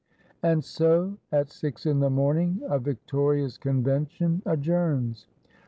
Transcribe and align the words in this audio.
And 0.41 0.63
so, 0.63 1.19
at 1.31 1.51
six 1.51 1.85
in 1.85 1.99
the 1.99 2.09
morning, 2.09 2.59
a 2.65 2.79
victorious 2.79 3.59
Convention 3.59 4.41
adjourns. 4.47 5.27